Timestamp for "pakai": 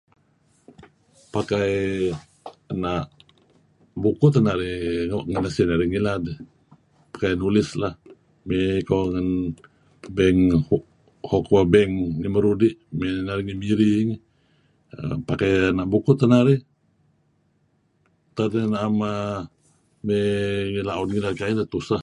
1.35-1.71, 7.11-7.31, 15.27-15.51